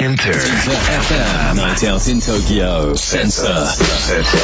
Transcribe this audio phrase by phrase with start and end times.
[0.00, 2.94] InterFM Night out in Tokyo.
[2.94, 3.66] Sensor.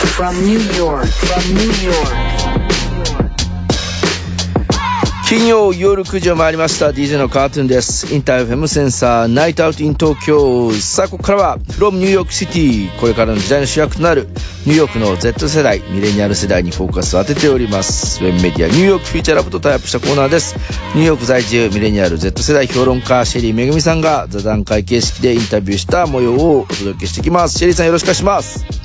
[0.08, 2.83] From New York, from New York.
[5.26, 6.90] 金曜夜9時を回りました。
[6.90, 8.14] DJ のカートゥーンです。
[8.14, 10.70] InterFM Sensor Night Out in 東京。
[10.74, 14.28] さあここからは from ニューヨークシティこれからの時代の主役となる
[14.66, 18.22] ニューヨークの Z 世代ミレニアル世代にフォーカスを当てております。
[18.22, 20.56] ウェブメディアニューヨークフューチャーラボとタイアップしたコーナーです。
[20.94, 27.58] ニューヨーク在住ミレニアル Z 世代評論家シェリーめぐみさんが座談会形式でインタビューした模様をお届けしていきます。
[27.58, 28.83] シェリーさんよろしくお願いします。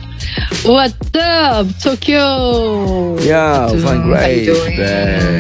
[0.66, 3.16] What's up, Tokyo?
[3.20, 4.48] Yeah, fine, great.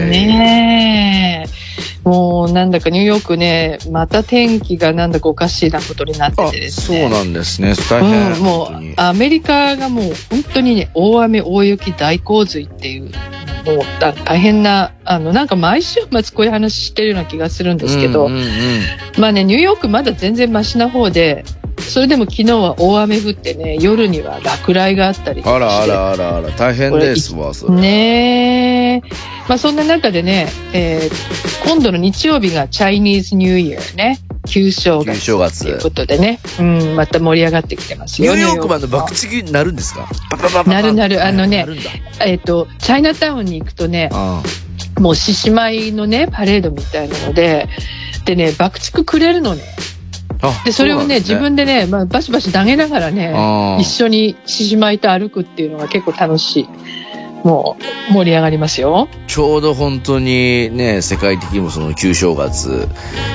[0.10, 1.60] ねえ。
[2.10, 7.10] もうなんだかニューヨークね、また天気がなんだかおかしいなことになってあてですそうね。
[7.10, 13.12] なんですね大変、うん、もうアメリカがもう本当にね、大雨、大雪、大洪水っていう、もう
[14.00, 18.48] だ大変な、あの、なんか毎週末こういう話してるような気がするんですけど、うんうんうん
[19.20, 21.44] まあね、ニューヨークまだ全然マシな方で、
[21.80, 27.76] それでも昨日は大雨降ってね、夜には落雷があったりとかあらあしてらあらあら、大変ですわ、それ。
[27.76, 29.02] ねえ。
[29.48, 38.34] まあそんな中でね、えー今度の日曜日がチャイニーズニューイヤーね、旧正旧月正月ということでね、うん、また盛り上がってきてますよ。
[38.36, 40.10] ニューヨーク版のニューヨ爆竹になるんですか？
[40.32, 41.68] パパパパパなるなるあのね。
[42.22, 44.42] えっ、と、チャイナタウンに行くとね、あ
[45.00, 47.68] もう獅子舞のね、パレードみたいなので、
[48.26, 49.62] でね、爆竹くれるのね。
[50.42, 56.70] あで、それをね、自うなんです分でね、まあ、バシバシ投げながらね、一緒に獅子舞と歩くっていうのが結構楽しい。
[57.44, 57.78] も
[58.10, 59.08] う、盛り上がりますよ。
[59.28, 62.88] ちょうど本当にね、世界的にもその旧正月、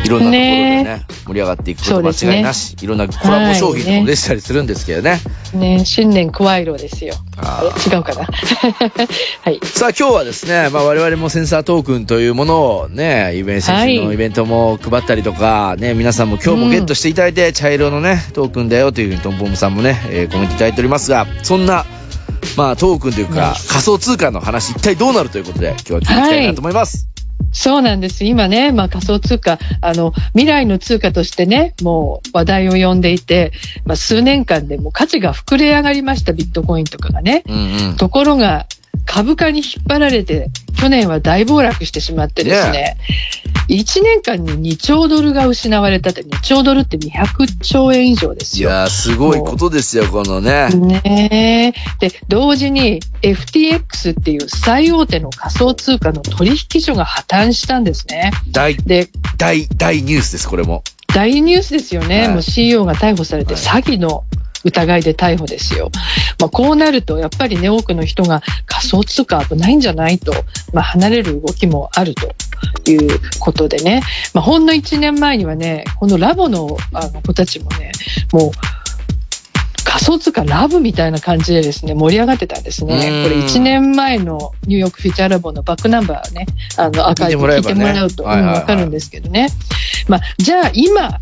[0.04, 5.20] いろんなところでね、ね盛り上がっていくこと間違いなし、いろんなコラボ商品とかも出てたりするんですけどね。
[5.54, 7.14] ね、新年クワイロですよ。
[7.36, 8.26] あ違うかな？
[9.42, 9.60] はい。
[9.62, 21.86] さあ今日はですね、まあ我々もセンサートークンというものをね、イベント、はいのイベントも配ったりとか、ね、皆さんも今日もゲットしていただいて、茶色のね、トークンだよというふうにトンボムさんもね、えーコメントいただいておりますが、そんな、
[22.56, 27.08] まあトークンというか、ね仮想通貨の話一体どうなるということで、今日は聞いていきたいなと思います。
[27.52, 28.24] そうなんです。
[28.24, 33.52] 今ね、まあ仮想通貨、あの、未来の通貨としてね、もう話題を呼んでいて、
[33.84, 37.44] まあ数年間でもう価値が膨れ上がりました、ビットコインとかがね。
[37.46, 37.96] うんうん。
[37.96, 38.66] ところが、
[39.06, 40.50] 株価に引っ張られて、
[40.80, 42.96] 去年は大暴落してしまってですね、
[43.68, 48.68] 1年間に2兆ドルが失われたって、2兆ドルって200兆円以上ですよ。
[48.68, 50.68] いやー、すごいことですよ、このね。
[50.70, 52.08] ねえ。
[52.08, 58.32] で、同時に FTX っていう最大手の仮想通貨の取引所が破綻したんですね。
[58.50, 60.82] 大、で、大、大ニュースです、これも。
[61.14, 62.22] 大ニュースですよね。
[62.22, 64.24] はいもう CEO が逮捕されてはい詐欺の
[64.64, 65.90] 疑いで逮捕ですよ。
[66.38, 70.32] まあ、こうなると、やっぱりね、多くの人が仮想通貨危ないんじゃないと、
[70.72, 74.02] まあ、離れる動きもあるということでね。
[74.32, 77.92] まあ、ほんの1年前にはね、このラボのあの子たちもね、
[78.32, 78.50] もう、
[79.84, 82.94] 仮想通貨ラブみたいな感じでですね、盛り上がってたんですね。
[82.94, 86.46] うんこれ1年前のニューヨークフィーチャーラボのバックナンバーね、
[86.76, 89.48] あの、アーカイブ聞いてもらうと、はいはいはいうんわかるんですけどね。
[90.08, 91.20] まあ、じゃあ今、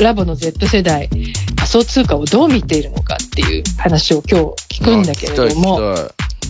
[0.00, 5.80] ラボの Z 世代、仮想通貨をどう見ているのかっていう話を今日聞くんだけれども、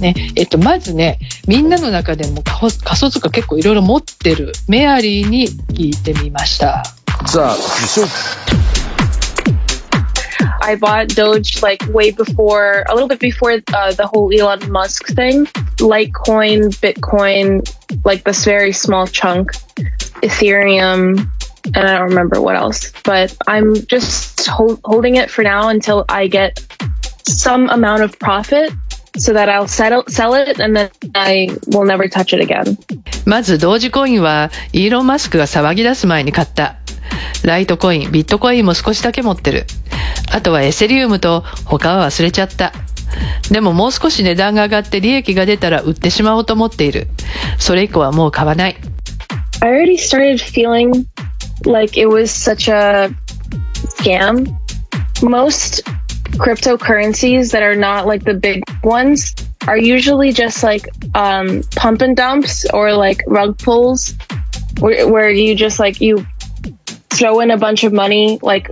[0.00, 6.84] ね、えっと、まずね、みんなの中でも仮想仮想通貨結構いろいろ持ってるメアリーに聞いてみました。
[7.26, 7.56] さあ、
[10.64, 15.47] I bought Doge like way before, a little bit before uh, the whole Elon Musk thing.
[15.78, 17.62] Litecoin, Bitcoin,
[18.04, 19.53] like this very small chunk,
[20.22, 21.28] Ethereum,
[21.66, 22.92] and I don't remember what else.
[23.04, 26.60] But I'm just hold, holding it for now until I get
[27.24, 28.72] some amount of profit
[29.16, 32.78] so that I'll settle, sell it and then I will never touch it again.
[33.24, 36.76] まず、同時コインは、イーロン・マスクが騒ぎ出す前に買った。
[37.44, 39.66] ライトコイン、ビットコインも少しだけ持ってる。
[40.32, 42.72] あとはエセリウムと他は忘れちゃった。
[43.50, 47.08] でももう少し値段が上がって利益が出たら売ってしまおうと思っている。
[47.58, 48.76] それ以降はもう買わない。
[49.60, 51.04] I already started feeling
[51.66, 53.14] like it was such a
[53.82, 54.58] scam.
[55.22, 55.84] Most
[56.32, 59.34] cryptocurrencies that are not like the big ones
[59.69, 64.14] are usually just like um, pump and dumps or like rug pulls
[64.81, 66.26] where, where you just like you
[67.10, 68.69] throw in a bunch of money like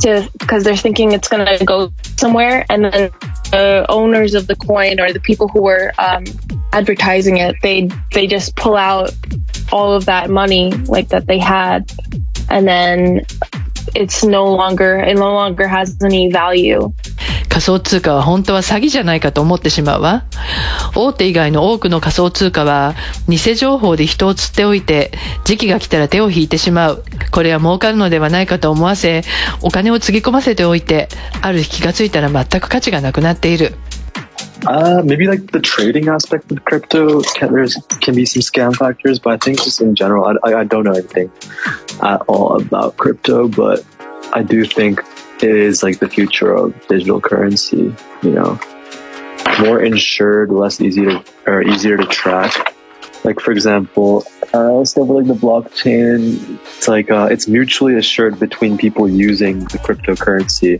[0.00, 3.10] to because they're thinking it's going to go somewhere and then
[3.50, 6.24] the owners of the coin or the people who were um,
[6.72, 9.12] advertising it they they just pull out
[9.72, 11.92] all of that money like that they had.
[12.48, 13.26] And then
[13.94, 16.92] it's no longer it no longer has any value
[17.50, 20.24] 仮想通貨は本当は詐欺じゃないかと思ってしまうわ。
[20.94, 22.94] 大手以外の多くの仮想通貨は、
[23.28, 25.10] 偽情報で人を釣っておいて、
[25.44, 27.04] 時期が来たら手を引いてしまう。
[27.32, 29.22] これは儲かるのではないかと思わせ、
[29.62, 31.08] お金をつぎ込ませておいて、
[31.42, 33.74] ある日気がついたら全く価値がなくなっている。
[34.66, 39.32] Uh, maybe like the trading aspect of crypto can there's can be some scam factors, but
[39.32, 41.30] I think just in general, I, I don't know anything
[42.00, 43.82] at all about crypto, but
[44.32, 45.02] I do think
[45.41, 47.93] it is like the future of digital currency.
[48.21, 48.59] You know,
[49.59, 52.73] more insured, less easy to or easier to track.
[53.23, 54.23] Like for example,
[54.53, 59.79] uh, stuff like the blockchain, it's like uh, it's mutually assured between people using the
[59.79, 60.79] cryptocurrency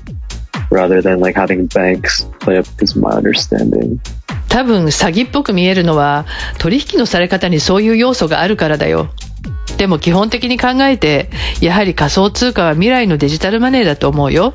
[0.69, 4.00] rather than like having banks play up is my understanding.
[4.47, 6.25] 多分詐欺っぽく見えるのは
[6.59, 9.09] 取引のされ方にそういう要素があるからだよ。
[9.81, 11.31] でも基本的に考えて、
[11.62, 14.53] やはり仮想通貨は未来のデジタルマネーだと思うよ。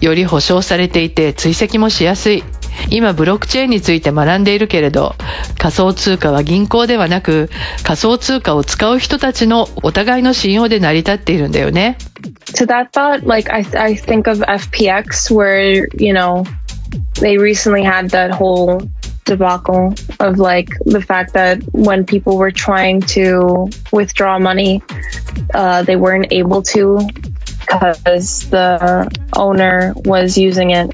[0.00, 2.44] より保証されていて追跡もしやすい。
[2.88, 5.16] 今ブロックチェーンについて学んでいるけれど、
[5.58, 7.50] 仮想通貨は銀行ではなく、
[7.82, 11.98] 仮想通貨を使う人たちのお互いの信用で成り立っているんだよね。
[12.54, 16.44] To that thought, like I, I think of FPX where, you know,
[17.14, 18.88] they recently had that whole
[19.27, 24.83] debacle of like the fact that when people were trying to withdraw money,
[25.53, 26.99] uh, they weren't able to
[27.59, 30.91] because the owner was using it.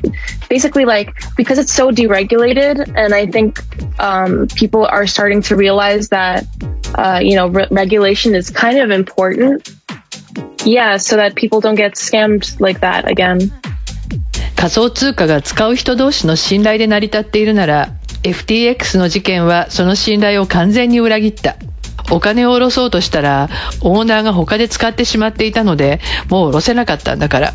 [0.50, 3.60] Basically, like because it's so deregulated, and I think
[4.00, 6.46] um, people are starting to realize that
[6.96, 9.70] uh, you know re- regulation is kind of important.
[10.66, 13.52] Yeah, so that people don't get scammed like that again.
[14.56, 21.57] 仮想通貨が使う人同士の信頼で成り立っているなら FTX の事件はその信頼を完全に裏切った。
[22.11, 23.49] お金を下ろそうとしたら
[23.81, 27.55] オーナーが他で使ってしまっていたのでもう下ろせなかったんだから。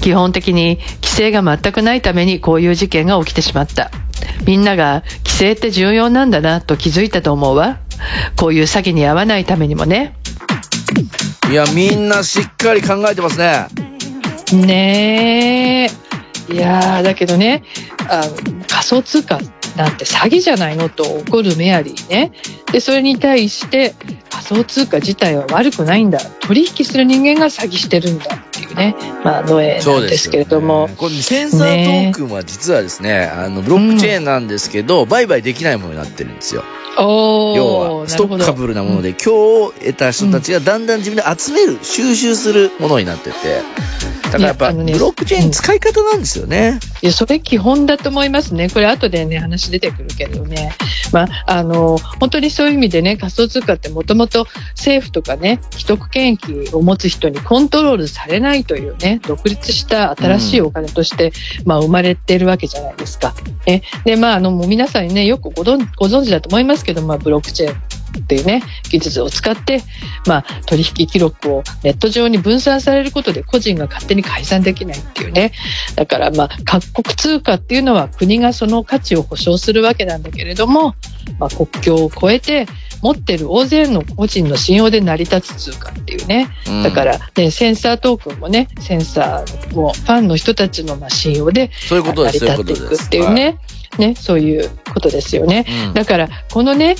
[0.00, 3.90] 基本的に規制が全くないためにこういう事件が起きてしまった。
[4.46, 7.78] みんなが規制って重要なんだなと気づいたと思うわ。
[8.36, 10.14] こういう詐欺に遭わないためにもね。
[11.50, 13.66] いや、みんなしっかり考えてますね。
[14.52, 15.90] ね
[16.50, 16.52] え。
[16.52, 17.62] いやー、だけどね、
[18.08, 18.22] あ
[18.68, 19.38] 仮想通貨
[19.78, 22.32] なんて詐欺じゃないのと怒るメアリーね。
[22.72, 23.94] で、それに対して
[24.28, 26.18] 仮想通貨自体は悪くないんだ。
[26.40, 30.90] 取引する人間が詐欺してるんだっていうね、まあ、ノエなんですけれども。
[30.96, 36.64] これセンサートークンは実はですね、あの、ブロックチェーンなんですけど、売買できないものになってるんですよ。
[36.96, 43.36] 要は、ストッカブルなもので、今日得た人たちがだんだん自分で集める、収集するものになってて、
[44.28, 46.78] だからやっぱ、ねブロックチェーン使い方なんですよね。
[47.02, 48.68] いや、それ基本だと思いますね。
[48.68, 50.72] これ後でね、話出てくるけどね。
[51.12, 61.32] まあ、あの、本当にそういう意味でね、仮想通貨ってもともと政府とかね、既得権益を持つ人にコントロールされないというね、独立した新しいお金として、
[61.64, 63.34] まあ、生まれてるわけじゃないですか。
[63.66, 69.82] えで、まあ、あの、もう皆さんにね、よくご存ご存知だと思いますけど、まあ、ブロックチェーンっていうね、技術を使って、
[70.26, 75.52] まあ、取引記録をネット上に分散されることで個人が勝手に改ざんできないっていうね。
[75.94, 80.94] だから、まあ、各国通貨っていうのは国がその価値を保証するわけなんだけれども、
[81.38, 82.66] まあ、国境を越えて
[83.02, 86.48] 持ってる大勢の個人の信用で成り立つ通貨っていうね。
[86.66, 92.38] うんだから、ね、センサートークンもね、センサーもファンの人たちのまあ信用で成り。
[92.38, 93.58] 立っていくっていうね。
[93.98, 95.64] ね、そういうことですよね。
[95.86, 96.96] うんだから、このね、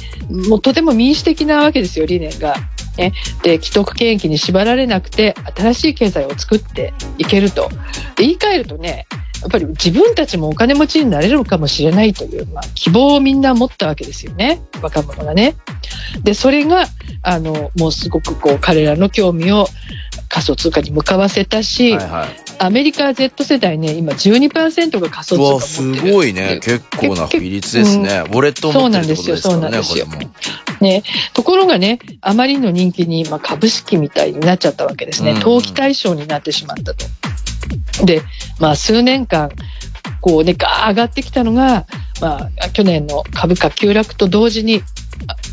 [0.49, 2.57] もうとても民主的なわけですよ、理念が。
[2.97, 3.13] ね、
[3.43, 7.69] で、既得権益に縛られなくて、新しい経済を作っていけると。
[8.17, 9.07] で言い換えるとね、
[9.41, 15.55] やっぱり自分たちもお金持ちになれるかもしれないという、まあ、希望をみんな持ったわけですよね、若者がね。
[16.25, 16.87] で、それが、
[17.23, 19.69] あの、もうすごくこう、彼らの興味を
[20.29, 22.48] 仮想通貨に向かわせたし、はいはい。
[22.59, 26.61] アメリカ Z 世代ね、今12%が仮想通貨持ってるすごいね。
[26.63, 28.25] 結構な比率ですね。
[28.27, 30.33] ウォレットを持ってるってことですからね、こそうなんですよれも。
[30.81, 31.03] ね、
[31.35, 35.33] ところがね、あまりの人気に、まあ、株式みたいになっちゃったわけですね。
[35.33, 37.07] うん投機対象になってしまったと。
[38.05, 38.23] で、
[38.59, 39.51] まあ、数年間、
[40.21, 41.87] こうね、ガー上がってきたのが、
[42.21, 44.83] まあ、去年の株価急落と同時に、あ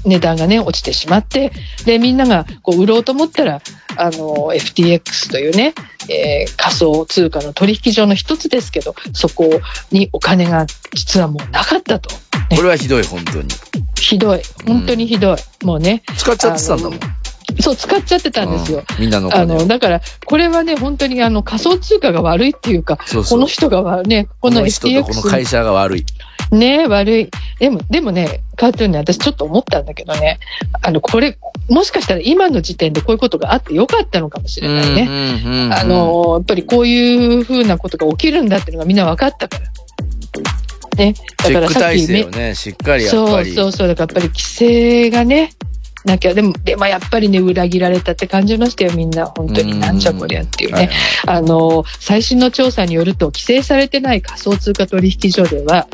[0.06, 1.52] 値段がね、落ちてしまって、
[1.86, 3.62] で、みんながこう売ろうと思ったら、
[3.98, 5.74] あの、FTX というね、
[6.10, 12.10] えー仮想通貨の取引所の一つですけど、そこにお金が実はもうなかったと。
[12.56, 13.48] これはひどい、本当に。
[14.00, 14.42] ひどい。
[14.68, 15.66] 本当にひどい。
[15.66, 16.04] もうね。
[16.18, 17.00] 使っちゃってたんだもん。
[17.60, 18.80] そう、使っちゃってたんですよ。
[18.80, 26.06] うんみんなのおあの、だから、これはね、本当にあの仮想通貨が悪いっていうか、そうそうこの人がわね、このこの人とこの FTX 会社が悪い。
[26.52, 27.30] ね、悪い。
[27.60, 30.40] でも、でもね、カートゥーンね、私ちょっと思ったんだけどね、
[30.82, 31.38] あの、これ、
[31.70, 35.06] もしかしたら今の時点でこういうことがあってよかったのかもしれないね。
[35.06, 39.66] ねあ、の、やっぱりこういうふうなことが起きるんだっていうのがみんな分かったから。
[40.96, 41.14] ね。
[41.14, 43.54] チェック体め制をね、しっかりやっそうぱり。
[43.54, 43.88] そうそう。
[43.88, 45.52] だからやっぱり規制がね、
[46.06, 49.26] なきゃ、でも、でもやっぱりね、裏切られたって感じましたよ、みんな。
[49.26, 49.80] 本当に。
[49.80, 50.90] なんじゃこりゃっていうね。
[51.26, 55.88] あの、最新の調査によると、規制されてない仮想通貨取引所では、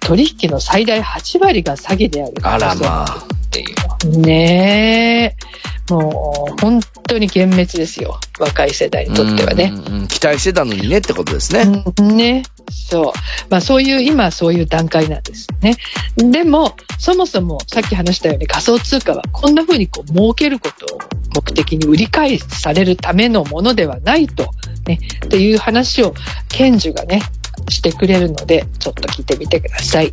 [0.00, 2.34] 取引の最大8割が詐欺である。
[2.42, 3.26] あらまあ。
[3.48, 3.74] っていう。
[4.06, 5.36] ね
[5.88, 5.92] え。
[5.92, 8.20] もう、本当に幻滅ですよ。
[8.38, 9.72] 若い世代にとってはね。
[9.74, 11.84] うんうんうん期待してたのにねってことですね。
[11.98, 12.42] うんね。
[12.70, 13.12] そう。
[13.50, 15.76] まあそういう、今はそういう段階なんですね。
[16.16, 20.98] でも、そもそもさっき話したように仮想通貨はこんな風にこう儲けることを
[21.36, 24.50] 目的に売り買いされるためのものではないと、
[24.86, 26.14] ね、っていう話を
[26.48, 27.22] 賢受がね、
[27.68, 30.12] してくれるので、ちょっと聞いてみてください。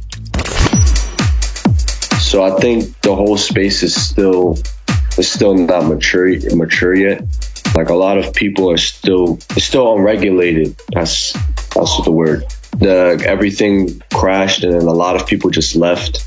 [2.25, 4.57] So I think the whole space is still
[5.15, 7.21] is still not mature mature yet.
[7.75, 10.75] Like a lot of people are still it's still unregulated.
[10.91, 11.33] That's
[11.75, 12.43] that's the word.
[12.71, 16.25] The everything crashed and then a lot of people just left.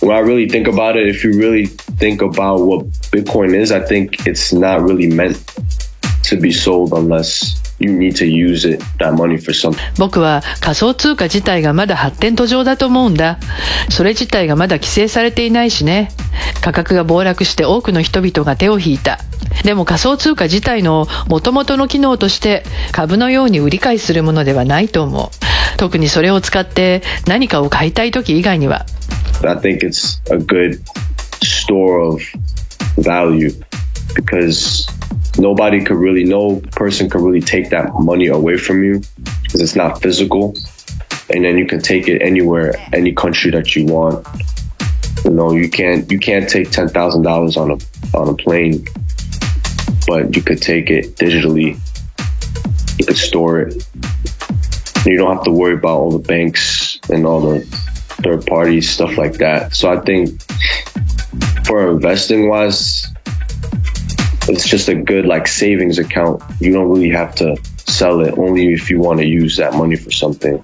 [0.00, 3.80] When I really think about it, if you really think about what Bitcoin is, I
[3.80, 5.42] think it's not really meant
[6.30, 9.78] to be sold unless you need to use it that money for something.
[9.98, 13.38] 僕は仮想通貨自体がまだ発展途上だと思うんだ。
[13.90, 16.10] それ自体がまだ規制されていないしね。
[16.60, 19.18] 価格が暴落して多くの人々が手を引いた。
[19.64, 25.28] でも仮想通貨自体の元々の機能として株のように売り買いするものではないと思う。
[25.76, 28.86] 特にそれを使って何かを買いたい時以外には。
[29.42, 30.80] I think it's a good
[31.42, 32.22] store of
[32.98, 33.52] value
[34.14, 34.88] because
[35.38, 39.02] nobody could really, no person could really take that money away from you
[39.42, 40.56] because it's not physical.
[41.30, 44.26] And then you can take it anywhere, any country that you want.
[45.24, 48.86] You know, you can't, you can't take $10,000 on a, on a plane,
[50.06, 51.78] but you could take it digitally.
[52.98, 53.88] You could store it.
[55.06, 59.16] You don't have to worry about all the banks and all the third parties, stuff
[59.18, 59.74] like that.
[59.74, 60.40] So I think
[61.66, 63.13] for investing wise,
[64.49, 66.41] it's just a good like savings account.
[66.59, 69.95] You don't really have to sell it only if you want to use that money
[69.95, 70.61] for something.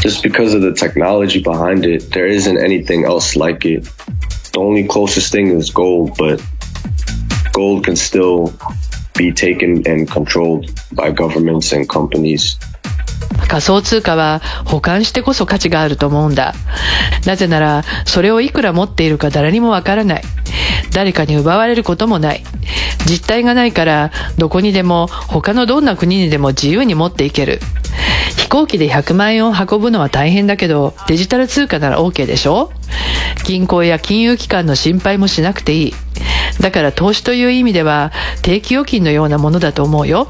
[0.00, 3.84] Just because of the technology behind it, there isn't anything else like it.
[4.52, 6.42] The only closest thing is gold, but
[7.52, 8.52] gold can still
[9.14, 12.58] be taken and controlled by governments and companies.
[13.48, 16.54] 仮想通貨は保管してこそ価値があると思うんだ。
[17.26, 20.22] なぜなら、それをいくら持っているか誰にもわからない。
[20.97, 22.43] 誰かに奪われることもない。
[23.07, 27.59] 実体がないから、どこにでも、他のどんな国にでも自由に持っていける。
[28.35, 32.71] 飛行機で100万円を運ぶのは大変だけど、デジタル通貨なら OK でしょ
[33.45, 35.93] 銀行や金融機関の心配もしなくていい。
[36.59, 38.11] だから投資という意味では
[38.41, 40.27] 定期預金のようなものだと思うよ。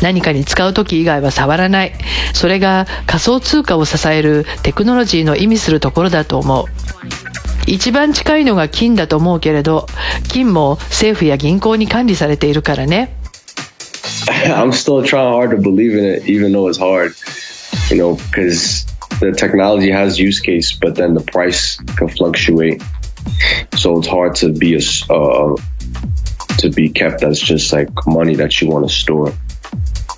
[0.00, 1.92] 何かに使う時以外は触らない。
[2.32, 6.64] それが仮想通貨を支えるテクノロジーの意味するところだと思う。
[7.67, 9.87] 一番近いのが金だと思うけれど、
[10.29, 13.15] 金も政府や銀行に管理されているからね。
[14.45, 17.13] I'm still trying hard to believe in it, even though it's hard,
[17.89, 18.85] you know, because
[19.19, 22.81] the technology has use case, but then the price can fluctuate.
[23.75, 25.55] So it's hard to be a, s- uh,
[26.59, 29.33] to be kept as just like money that you want to store.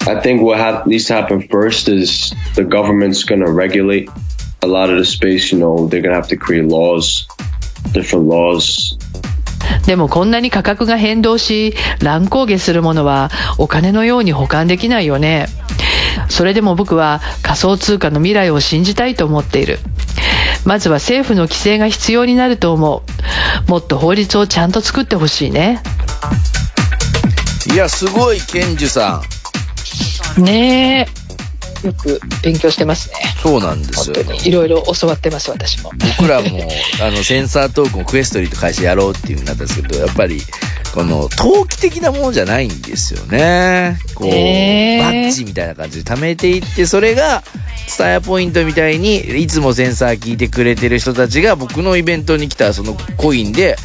[0.05, 4.09] I think what ha- needs to happen first is the government's going to regulate
[4.62, 5.52] a lot of the space.
[5.52, 7.26] You know, they're going to have to create laws,
[7.92, 8.98] different laws
[9.86, 15.46] でもこんなに価格が変動し、乱高下するものはお金のように保管できないよね。
[16.28, 19.78] それでも僕は仮想通貨の未来を信じたいと思っている。
[20.64, 23.02] まずは政府の規制が必要になると思
[23.66, 23.70] う。
[23.70, 25.80] もっと法律をちゃんと作ってほしいね。
[27.72, 29.22] いや、すごい、ケンジュさ
[30.38, 30.42] ん。
[30.42, 31.17] ねえ。
[31.84, 33.16] よく勉強してますね。
[33.42, 34.16] そうなんですよ。
[34.44, 35.92] いろいろ教わってます、私も。
[36.18, 36.48] 僕らも、
[37.00, 40.42] あの、センサートークンをクエストリーと会社やろうっていう風になったんですけど、やっぱり、
[40.94, 43.98] この、投機的なものじゃないんですよね。
[44.14, 47.44] こう、へーバッジみたいな感じで貯めていって、それが、
[47.86, 53.76] スタヤポイントみたいに、いつもセンサー聞いてくれてる人たちが、僕のイベントに来たそのコインで、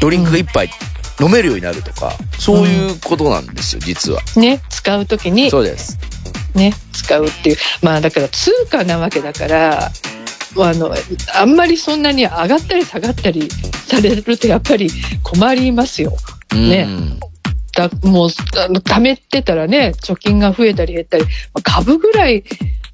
[0.00, 0.70] ドリンクが一杯
[1.20, 4.22] 飲めるようになるとか、そういうことなんですよ、実は。
[4.36, 5.98] ね、使うときにそうです。
[6.54, 7.56] ね、使うっていう。
[7.82, 10.94] まあだから通貨なわけだから、あの、
[11.34, 14.90] あんまりそんなに上がったり下がったりされるとやっぱり
[15.22, 16.12] 困りますよ。
[16.52, 17.20] ねうん
[17.72, 18.28] た、もう、
[18.58, 22.44] あの、貯めてたらね、貯金が増えたり減ったり、まあ株ぐらい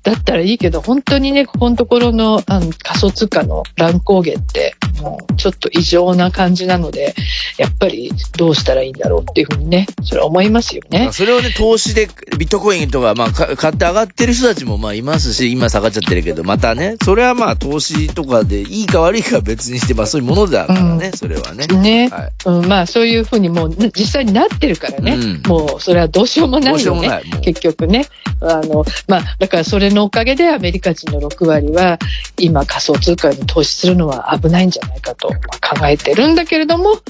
[0.07, 7.17] だったらいいけど、本当にね、ここのところのあの仮想通貨の乱高下って、もうちょっと異常な感じなので、
[7.59, 11.11] やっぱりどうしたらいいんだろうっていうふうにね、それは思いますよね。
[11.11, 12.07] それをね、投資で
[12.39, 21.67] ビットコインとか、まあ、か買って上がってる人たちもまあいますし、今下がっちゃってるけど、またね、それはまあ投資とかでいいか悪いかは別にして、まあそういうものだからね、それはね。
[21.67, 22.33] ね、はい。
[22.47, 25.43] うん、まあそういうふうにもう実際になってるからね、うん。
[25.49, 27.41] もうそれはどうしようもないどうしようよねもない。
[27.41, 28.07] 結局ね。
[28.41, 31.99] あの、まあだからそれのおかげでアメリカ人の6割は
[32.39, 37.01] 今仮想通貨に投資するのは危ないんじゃないかと考えてるんだけれども、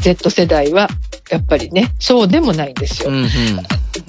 [0.00, 0.88] Z 世代は
[1.30, 3.10] やっぱりね、そうでもないんですよ。
[3.10, 3.28] うんうん。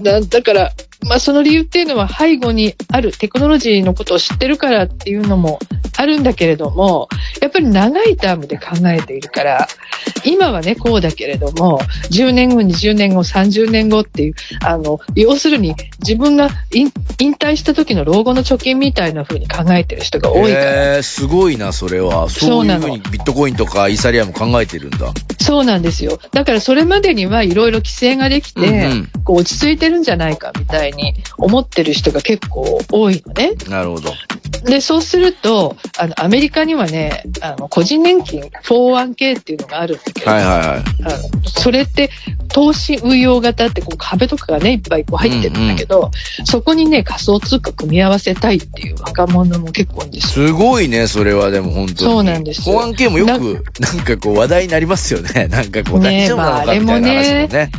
[0.01, 0.71] だだから、
[1.07, 5.59] まあその理由っていうのは背後にあるテクノロジーのことを知ってるからっていうのも
[5.97, 7.09] あるんだけれども、
[7.41, 9.67] やっぱり長いタームで考えているから、
[10.25, 11.79] 今はね、こうだけれども、
[12.11, 14.33] 10年後、20年後、30年後っていう、
[14.63, 22.29] あの、要するに自分が引引退した時の老後の貯金みたいな風に考えてる人が多いから、えー、すごいな、それは。
[22.29, 25.13] そそういのうふうにビットコインとかイーサリアム考えてるんだ。
[25.41, 26.19] そうなんですよ。
[26.31, 33.53] だからそれまでにはいろいろ規制ができて、うんうんこう落ち着いてるんじゃないかみたいに思ってる人が結構多いのね。
[33.69, 34.13] なるほど。
[34.63, 40.67] で、そうすると、あの、アメリカにはね、あの、個人年金 401k っていうのがあるんだけど、はいはいはい。
[40.67, 42.09] あのそれって
[42.49, 46.11] 投資運用型ってこう壁とかがね、いっぱいこう入ってるんだけど、
[46.45, 50.47] そこにね、仮想通貨組み合わせたいっていう若者も結構多いんですよ。
[50.47, 51.97] すごいね、それはでも本当に。
[51.97, 55.47] そうなんです保安系もよく、なんかこう話題になりますよね。
[55.47, 57.71] なんかこうね大丈夫なのかみたいな話ねもね。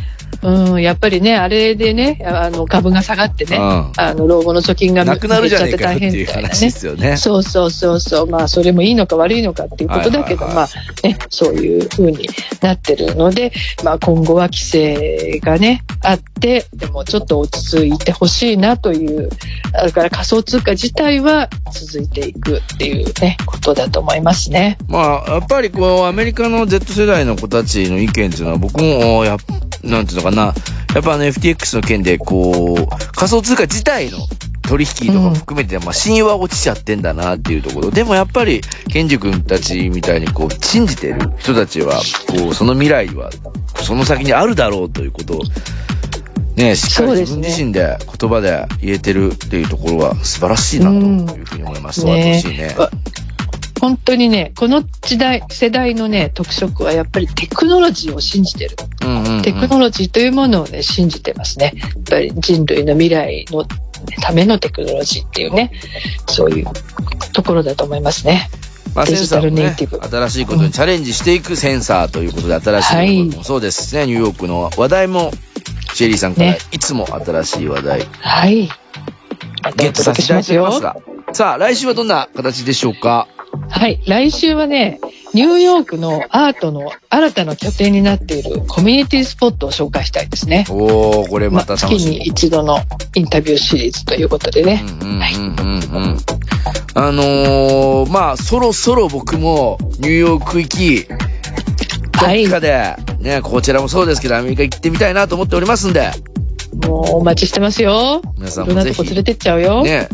[0.43, 7.17] うん、やっぱりね、あれでね、あの、株が下がってね、うんあの、老後の貯金がなくなるじゃねえかよっていう話ですよね。
[7.17, 8.27] そうそうそうそう。
[8.27, 10.67] まあ、それもいいのか悪いのかっていうことだけど、まあ、
[11.03, 12.27] ね、そういうふうに
[12.61, 13.51] なってるので、
[13.83, 19.29] まあ、今後は規制がね、あって、でもちょっと落ち着いてほしいなという、
[19.73, 24.79] だから仮想通貨自体は続いていくっていうね、ことだと思いますね。
[24.87, 29.39] まあ、やっぱりこう、アメリカの Z 世代の子たちの意見っていうのは、僕も、やっ
[29.83, 30.53] なんていうのかな、
[30.93, 34.19] やっぱあの FTX の件で、こう、仮想通貨自体の
[34.67, 37.91] 取引とかも含めて、まあ、信用は落ちちゃってんだなっていうところ。
[37.91, 43.31] でもやっぱり、ケンジ君たちみたいに、こう、信じてる人たちは、こう、その未来は、
[43.75, 45.41] その先にあるだろうということを、
[46.55, 52.01] ね、しっかり自分自身で言葉で言えてるっていうところは素晴らしいなというふうに思います。
[52.01, 52.75] 素晴らしいね。
[53.81, 58.75] わ本当にね、この時代、世代のね、特色はやっぱりテクノロジーを信じてる。
[59.01, 61.73] うんうんうんテクノロジーというものをね、信じてますね。
[61.75, 63.65] やっぱり人類の未来の
[64.21, 65.71] ためのテクノロジーっていうね、
[66.27, 66.67] そういう
[67.33, 68.49] ところだと思いますね。
[68.93, 75.31] まあ、センデジタルサーもねネイティブ、新しいことにチャレンジしていくセンサーということで、新しいこともそうですね、ニューヨークの話題も、
[75.93, 78.69] シェリーさんからねいつも新しい話題、はい。
[79.77, 80.81] ゲットさ届せていただいますよ。
[80.81, 80.97] が。
[81.33, 83.27] さあ、来週はどんな形でしょうか？
[83.71, 84.01] はい。
[84.05, 84.99] 来週はね、
[85.33, 90.65] ニューヨークのアートの新たな拠点になっているコミュニティスポットを紹介したいですね。
[90.69, 91.99] おー、これままあ、た楽しみ。
[91.99, 92.79] 月に一度の
[93.15, 94.83] インタビューシリーズということでね。
[95.01, 96.17] うんうんうんうんうん。
[96.93, 101.07] あのー、まあ、そろそろ僕もニューヨーク行き、
[102.13, 106.11] はいどっかで、ね、こちらもそうですけど、アメリカ行ってみたいなと思っておりますんで、
[106.87, 108.21] もうお待ちしてますよ。
[108.37, 109.83] 皆さいろんんもぜひなとこ連れてっちゃうよ。
[109.83, 110.07] ね、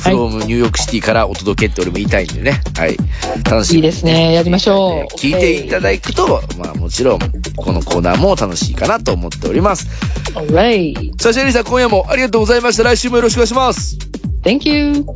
[0.00, 2.60] フロームニューヨークシティからお届けって俺も言いたいんでね。
[2.76, 2.96] はい。
[3.44, 4.32] 楽しみにいいですね。
[4.32, 5.16] やりましょう。
[5.16, 7.18] 聞いていただくと、まあもちろん、
[7.56, 9.88] このコーナーも楽しいかなと思っております。
[10.34, 11.22] Alright.
[11.22, 12.82] さあ、シェリーさん、今夜もありがとうございました。
[12.82, 13.98] 来週もよろしくお願いします。
[14.42, 15.06] Thank you.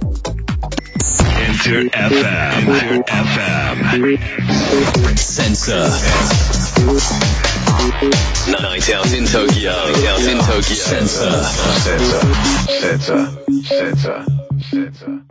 [1.49, 3.05] Enter FM.
[3.05, 3.29] Enter
[3.93, 4.19] FM.
[5.19, 5.89] Sensor.
[8.61, 9.73] Night out in Tokyo.
[9.73, 10.63] Night out in Tokyo.
[10.63, 11.43] Sensor.
[11.85, 12.21] Sensor.
[12.81, 13.29] Sensor.
[13.65, 14.48] Sensor.
[14.61, 15.23] Sensor.